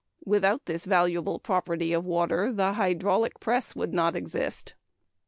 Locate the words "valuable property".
0.85-1.93